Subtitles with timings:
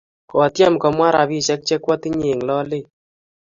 [0.29, 2.87] Kotyem komwa rapisyek che kwotinye eng' lolet.